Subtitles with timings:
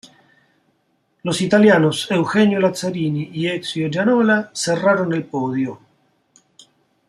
[1.21, 5.79] Los italiano Eugenio Lazzarini y Ezio Gianola cerraron el podio.